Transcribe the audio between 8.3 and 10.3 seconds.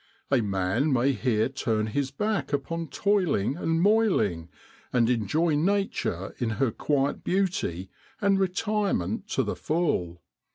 retirement to the full.